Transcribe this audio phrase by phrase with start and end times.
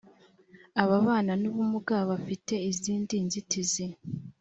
[0.83, 3.85] ababana n ‘ubumuga abafite izindi nzitizi